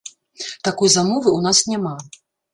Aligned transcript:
Такой 0.67 0.89
замовы 0.95 1.29
ў 1.33 1.39
нас 1.45 1.63
няма. 1.75 1.95